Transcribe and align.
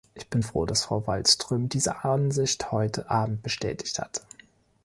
Ich 0.15 0.27
bin 0.31 0.41
froh, 0.41 0.65
dass 0.65 0.85
Frau 0.85 1.05
Wallström 1.05 1.69
diese 1.69 2.03
Ansicht 2.03 2.71
heute 2.71 3.11
abend 3.11 3.43
bestätigt 3.43 3.99
hat. 3.99 4.23